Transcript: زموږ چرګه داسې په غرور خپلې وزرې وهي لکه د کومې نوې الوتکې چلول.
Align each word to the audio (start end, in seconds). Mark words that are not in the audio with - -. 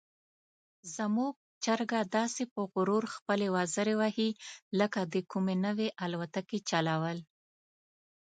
زموږ 0.95 1.33
چرګه 1.63 2.01
داسې 2.17 2.43
په 2.53 2.61
غرور 2.73 3.03
خپلې 3.15 3.47
وزرې 3.55 3.95
وهي 4.01 4.29
لکه 4.79 4.99
د 5.13 5.15
کومې 5.31 5.55
نوې 5.65 5.87
الوتکې 6.03 6.59
چلول. 6.69 7.17